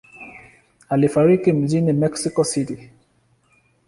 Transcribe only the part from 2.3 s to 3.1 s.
City.